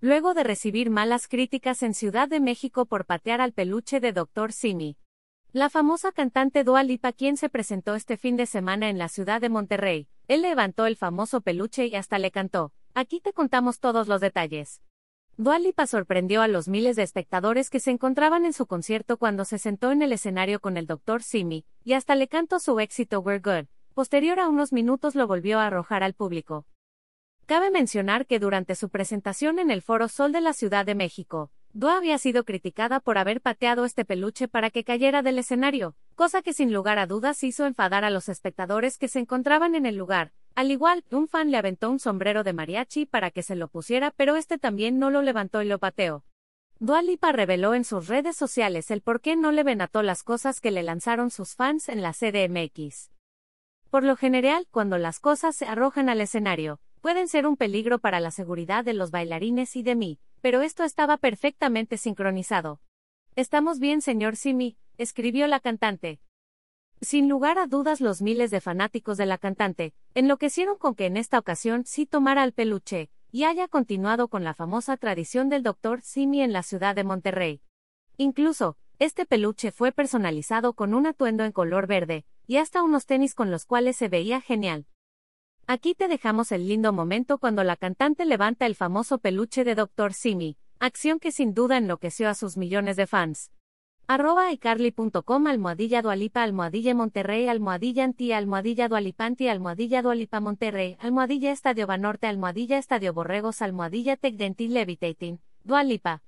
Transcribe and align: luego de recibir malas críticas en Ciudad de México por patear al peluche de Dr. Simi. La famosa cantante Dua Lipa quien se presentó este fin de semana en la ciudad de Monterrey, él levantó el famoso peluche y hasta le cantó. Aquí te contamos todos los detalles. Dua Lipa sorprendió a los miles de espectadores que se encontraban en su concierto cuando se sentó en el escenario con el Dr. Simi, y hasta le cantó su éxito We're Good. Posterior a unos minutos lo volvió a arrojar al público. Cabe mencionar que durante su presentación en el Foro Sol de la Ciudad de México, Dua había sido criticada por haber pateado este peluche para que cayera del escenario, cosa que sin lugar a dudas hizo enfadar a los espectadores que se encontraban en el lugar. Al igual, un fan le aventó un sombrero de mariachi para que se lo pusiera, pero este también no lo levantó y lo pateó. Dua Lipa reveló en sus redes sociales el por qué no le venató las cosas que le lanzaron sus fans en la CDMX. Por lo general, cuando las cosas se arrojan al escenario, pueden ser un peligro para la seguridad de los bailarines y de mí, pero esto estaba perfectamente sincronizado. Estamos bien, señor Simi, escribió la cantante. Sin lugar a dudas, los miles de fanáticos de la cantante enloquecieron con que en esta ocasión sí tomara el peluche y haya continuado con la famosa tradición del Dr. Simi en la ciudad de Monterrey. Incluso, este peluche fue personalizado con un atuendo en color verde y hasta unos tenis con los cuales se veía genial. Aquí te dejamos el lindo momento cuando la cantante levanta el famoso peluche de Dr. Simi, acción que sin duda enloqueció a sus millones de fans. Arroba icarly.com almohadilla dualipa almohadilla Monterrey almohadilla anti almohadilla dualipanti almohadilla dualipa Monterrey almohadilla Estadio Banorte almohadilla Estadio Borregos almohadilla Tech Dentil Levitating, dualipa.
luego 0.00 0.34
de 0.34 0.44
recibir 0.44 0.90
malas 0.90 1.26
críticas 1.26 1.82
en 1.82 1.92
Ciudad 1.92 2.28
de 2.28 2.40
México 2.40 2.86
por 2.86 3.04
patear 3.04 3.40
al 3.40 3.52
peluche 3.52 3.98
de 3.98 4.12
Dr. 4.12 4.52
Simi. 4.52 4.96
La 5.52 5.70
famosa 5.70 6.12
cantante 6.12 6.62
Dua 6.62 6.84
Lipa 6.84 7.12
quien 7.12 7.36
se 7.36 7.48
presentó 7.48 7.94
este 7.94 8.16
fin 8.16 8.36
de 8.36 8.46
semana 8.46 8.90
en 8.90 8.98
la 8.98 9.08
ciudad 9.08 9.40
de 9.40 9.48
Monterrey, 9.48 10.08
él 10.28 10.42
levantó 10.42 10.86
el 10.86 10.96
famoso 10.96 11.40
peluche 11.40 11.86
y 11.86 11.96
hasta 11.96 12.18
le 12.18 12.30
cantó. 12.30 12.72
Aquí 12.94 13.20
te 13.20 13.32
contamos 13.32 13.80
todos 13.80 14.08
los 14.08 14.20
detalles. 14.20 14.82
Dua 15.36 15.58
Lipa 15.58 15.86
sorprendió 15.86 16.42
a 16.42 16.48
los 16.48 16.68
miles 16.68 16.96
de 16.96 17.02
espectadores 17.02 17.70
que 17.70 17.80
se 17.80 17.90
encontraban 17.90 18.44
en 18.44 18.52
su 18.52 18.66
concierto 18.66 19.16
cuando 19.16 19.44
se 19.44 19.58
sentó 19.58 19.90
en 19.90 20.02
el 20.02 20.12
escenario 20.12 20.60
con 20.60 20.76
el 20.76 20.86
Dr. 20.86 21.22
Simi, 21.22 21.64
y 21.84 21.94
hasta 21.94 22.14
le 22.14 22.28
cantó 22.28 22.60
su 22.60 22.78
éxito 22.80 23.20
We're 23.20 23.40
Good. 23.40 23.68
Posterior 23.94 24.38
a 24.38 24.48
unos 24.48 24.72
minutos 24.72 25.14
lo 25.14 25.26
volvió 25.26 25.60
a 25.60 25.66
arrojar 25.66 26.02
al 26.02 26.14
público. 26.14 26.66
Cabe 27.48 27.70
mencionar 27.70 28.26
que 28.26 28.38
durante 28.38 28.74
su 28.74 28.90
presentación 28.90 29.58
en 29.58 29.70
el 29.70 29.80
Foro 29.80 30.08
Sol 30.08 30.32
de 30.32 30.42
la 30.42 30.52
Ciudad 30.52 30.84
de 30.84 30.94
México, 30.94 31.50
Dua 31.72 31.96
había 31.96 32.18
sido 32.18 32.44
criticada 32.44 33.00
por 33.00 33.16
haber 33.16 33.40
pateado 33.40 33.86
este 33.86 34.04
peluche 34.04 34.48
para 34.48 34.68
que 34.68 34.84
cayera 34.84 35.22
del 35.22 35.38
escenario, 35.38 35.96
cosa 36.14 36.42
que 36.42 36.52
sin 36.52 36.74
lugar 36.74 36.98
a 36.98 37.06
dudas 37.06 37.42
hizo 37.42 37.64
enfadar 37.64 38.04
a 38.04 38.10
los 38.10 38.28
espectadores 38.28 38.98
que 38.98 39.08
se 39.08 39.20
encontraban 39.20 39.74
en 39.74 39.86
el 39.86 39.96
lugar. 39.96 40.32
Al 40.56 40.70
igual, 40.70 41.06
un 41.10 41.26
fan 41.26 41.50
le 41.50 41.56
aventó 41.56 41.88
un 41.88 41.98
sombrero 41.98 42.44
de 42.44 42.52
mariachi 42.52 43.06
para 43.06 43.30
que 43.30 43.42
se 43.42 43.56
lo 43.56 43.68
pusiera, 43.68 44.10
pero 44.10 44.36
este 44.36 44.58
también 44.58 44.98
no 44.98 45.08
lo 45.08 45.22
levantó 45.22 45.62
y 45.62 45.68
lo 45.68 45.78
pateó. 45.78 46.26
Dua 46.80 47.00
Lipa 47.00 47.32
reveló 47.32 47.72
en 47.72 47.84
sus 47.84 48.08
redes 48.08 48.36
sociales 48.36 48.90
el 48.90 49.00
por 49.00 49.22
qué 49.22 49.36
no 49.36 49.52
le 49.52 49.62
venató 49.62 50.02
las 50.02 50.22
cosas 50.22 50.60
que 50.60 50.70
le 50.70 50.82
lanzaron 50.82 51.30
sus 51.30 51.54
fans 51.54 51.88
en 51.88 52.02
la 52.02 52.12
CDMX. 52.12 53.10
Por 53.88 54.04
lo 54.04 54.16
general, 54.16 54.66
cuando 54.70 54.98
las 54.98 55.18
cosas 55.18 55.56
se 55.56 55.64
arrojan 55.64 56.10
al 56.10 56.20
escenario, 56.20 56.78
pueden 57.08 57.26
ser 57.26 57.46
un 57.46 57.56
peligro 57.56 58.00
para 58.00 58.20
la 58.20 58.30
seguridad 58.30 58.84
de 58.84 58.92
los 58.92 59.10
bailarines 59.10 59.76
y 59.76 59.82
de 59.82 59.94
mí, 59.94 60.18
pero 60.42 60.60
esto 60.60 60.84
estaba 60.84 61.16
perfectamente 61.16 61.96
sincronizado. 61.96 62.82
Estamos 63.34 63.78
bien, 63.78 64.02
señor 64.02 64.36
Simi, 64.36 64.76
escribió 64.98 65.46
la 65.46 65.58
cantante. 65.58 66.20
Sin 67.00 67.26
lugar 67.26 67.58
a 67.58 67.66
dudas, 67.66 68.02
los 68.02 68.20
miles 68.20 68.50
de 68.50 68.60
fanáticos 68.60 69.16
de 69.16 69.24
la 69.24 69.38
cantante 69.38 69.94
enloquecieron 70.12 70.76
con 70.76 70.94
que 70.94 71.06
en 71.06 71.16
esta 71.16 71.38
ocasión 71.38 71.86
sí 71.86 72.04
tomara 72.04 72.44
el 72.44 72.52
peluche 72.52 73.08
y 73.32 73.44
haya 73.44 73.68
continuado 73.68 74.28
con 74.28 74.44
la 74.44 74.52
famosa 74.52 74.98
tradición 74.98 75.48
del 75.48 75.62
Dr. 75.62 76.02
Simi 76.02 76.42
en 76.42 76.52
la 76.52 76.62
ciudad 76.62 76.94
de 76.94 77.04
Monterrey. 77.04 77.62
Incluso, 78.18 78.76
este 78.98 79.24
peluche 79.24 79.72
fue 79.72 79.92
personalizado 79.92 80.74
con 80.74 80.92
un 80.92 81.06
atuendo 81.06 81.44
en 81.44 81.52
color 81.52 81.86
verde 81.86 82.26
y 82.46 82.58
hasta 82.58 82.82
unos 82.82 83.06
tenis 83.06 83.34
con 83.34 83.50
los 83.50 83.64
cuales 83.64 83.96
se 83.96 84.10
veía 84.10 84.42
genial. 84.42 84.84
Aquí 85.70 85.94
te 85.94 86.08
dejamos 86.08 86.50
el 86.50 86.66
lindo 86.66 86.94
momento 86.94 87.36
cuando 87.36 87.62
la 87.62 87.76
cantante 87.76 88.24
levanta 88.24 88.64
el 88.64 88.74
famoso 88.74 89.18
peluche 89.18 89.64
de 89.64 89.74
Dr. 89.74 90.14
Simi, 90.14 90.56
acción 90.78 91.18
que 91.18 91.30
sin 91.30 91.52
duda 91.52 91.76
enloqueció 91.76 92.30
a 92.30 92.34
sus 92.34 92.56
millones 92.56 92.96
de 92.96 93.06
fans. 93.06 93.52
Arroba 94.06 94.50
icarly.com 94.50 95.46
almohadilla 95.46 96.00
dualipa 96.00 96.42
almohadilla 96.42 96.94
Monterrey 96.94 97.48
almohadilla 97.48 98.04
anti 98.04 98.32
almohadilla 98.32 98.88
dualipanti 98.88 99.48
almohadilla 99.48 100.00
dualipa 100.00 100.40
Monterrey 100.40 100.96
almohadilla 101.00 101.52
Estadio 101.52 101.86
Banorte 101.86 102.28
almohadilla 102.28 102.78
Estadio 102.78 103.12
Borregos 103.12 103.60
almohadilla 103.60 104.16
Tech 104.16 104.36
Dentil 104.36 104.72
Levitating, 104.72 105.38
dualipa. 105.64 106.22